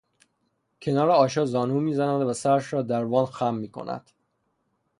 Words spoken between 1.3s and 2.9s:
زانو میزند و سرش را